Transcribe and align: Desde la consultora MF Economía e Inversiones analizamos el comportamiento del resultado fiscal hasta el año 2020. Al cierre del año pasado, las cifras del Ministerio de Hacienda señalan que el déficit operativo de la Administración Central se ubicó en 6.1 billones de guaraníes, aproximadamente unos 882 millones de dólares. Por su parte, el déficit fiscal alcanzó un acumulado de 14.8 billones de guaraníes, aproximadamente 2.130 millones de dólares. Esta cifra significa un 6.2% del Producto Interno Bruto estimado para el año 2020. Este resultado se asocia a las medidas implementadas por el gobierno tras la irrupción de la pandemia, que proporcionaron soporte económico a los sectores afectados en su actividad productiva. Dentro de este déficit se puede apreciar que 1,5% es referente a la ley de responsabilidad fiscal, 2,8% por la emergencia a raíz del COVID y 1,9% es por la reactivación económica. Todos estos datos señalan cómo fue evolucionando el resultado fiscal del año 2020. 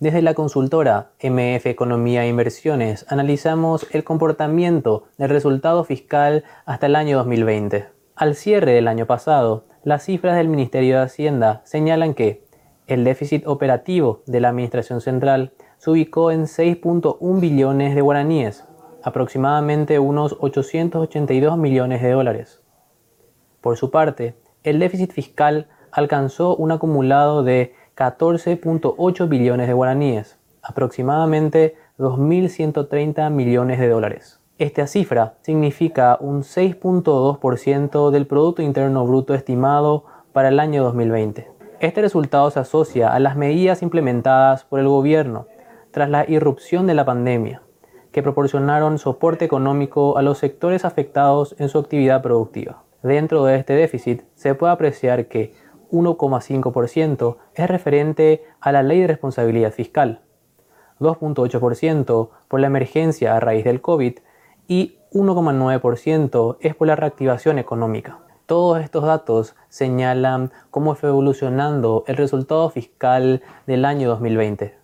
Desde 0.00 0.22
la 0.22 0.34
consultora 0.34 1.10
MF 1.20 1.66
Economía 1.66 2.22
e 2.22 2.28
Inversiones 2.28 3.04
analizamos 3.08 3.84
el 3.90 4.04
comportamiento 4.04 5.08
del 5.18 5.28
resultado 5.28 5.82
fiscal 5.82 6.44
hasta 6.66 6.86
el 6.86 6.94
año 6.94 7.16
2020. 7.16 7.88
Al 8.14 8.36
cierre 8.36 8.74
del 8.74 8.86
año 8.86 9.06
pasado, 9.06 9.64
las 9.82 10.04
cifras 10.04 10.36
del 10.36 10.46
Ministerio 10.46 10.98
de 10.98 11.02
Hacienda 11.02 11.62
señalan 11.64 12.14
que 12.14 12.44
el 12.86 13.02
déficit 13.02 13.44
operativo 13.48 14.22
de 14.26 14.38
la 14.38 14.50
Administración 14.50 15.00
Central 15.00 15.52
se 15.78 15.90
ubicó 15.90 16.30
en 16.30 16.42
6.1 16.42 17.40
billones 17.40 17.96
de 17.96 18.00
guaraníes, 18.00 18.68
aproximadamente 19.02 19.98
unos 19.98 20.36
882 20.38 21.58
millones 21.58 22.02
de 22.02 22.12
dólares. 22.12 22.62
Por 23.60 23.76
su 23.76 23.90
parte, 23.90 24.36
el 24.62 24.78
déficit 24.78 25.10
fiscal 25.10 25.66
alcanzó 25.90 26.54
un 26.54 26.70
acumulado 26.70 27.42
de 27.42 27.74
14.8 27.98 29.28
billones 29.28 29.66
de 29.66 29.72
guaraníes, 29.72 30.38
aproximadamente 30.62 31.74
2.130 31.98 33.28
millones 33.28 33.80
de 33.80 33.88
dólares. 33.88 34.38
Esta 34.56 34.86
cifra 34.86 35.34
significa 35.42 36.16
un 36.20 36.44
6.2% 36.44 38.10
del 38.12 38.28
Producto 38.28 38.62
Interno 38.62 39.04
Bruto 39.04 39.34
estimado 39.34 40.04
para 40.32 40.50
el 40.50 40.60
año 40.60 40.84
2020. 40.84 41.50
Este 41.80 42.00
resultado 42.00 42.48
se 42.52 42.60
asocia 42.60 43.12
a 43.12 43.18
las 43.18 43.36
medidas 43.36 43.82
implementadas 43.82 44.62
por 44.62 44.78
el 44.78 44.86
gobierno 44.86 45.48
tras 45.90 46.08
la 46.08 46.24
irrupción 46.30 46.86
de 46.86 46.94
la 46.94 47.04
pandemia, 47.04 47.62
que 48.12 48.22
proporcionaron 48.22 48.98
soporte 48.98 49.44
económico 49.44 50.18
a 50.18 50.22
los 50.22 50.38
sectores 50.38 50.84
afectados 50.84 51.56
en 51.58 51.68
su 51.68 51.80
actividad 51.80 52.22
productiva. 52.22 52.84
Dentro 53.02 53.44
de 53.44 53.56
este 53.56 53.72
déficit 53.72 54.22
se 54.36 54.54
puede 54.54 54.72
apreciar 54.72 55.26
que 55.26 55.52
1,5% 55.90 57.36
es 57.54 57.68
referente 57.68 58.44
a 58.60 58.72
la 58.72 58.82
ley 58.82 59.00
de 59.00 59.06
responsabilidad 59.06 59.72
fiscal, 59.72 60.22
2,8% 61.00 62.30
por 62.48 62.60
la 62.60 62.66
emergencia 62.66 63.36
a 63.36 63.40
raíz 63.40 63.64
del 63.64 63.80
COVID 63.80 64.18
y 64.66 64.98
1,9% 65.12 66.56
es 66.60 66.74
por 66.74 66.86
la 66.86 66.96
reactivación 66.96 67.58
económica. 67.58 68.20
Todos 68.46 68.80
estos 68.80 69.04
datos 69.04 69.56
señalan 69.68 70.52
cómo 70.70 70.94
fue 70.94 71.10
evolucionando 71.10 72.04
el 72.06 72.16
resultado 72.16 72.70
fiscal 72.70 73.42
del 73.66 73.84
año 73.84 74.08
2020. 74.08 74.77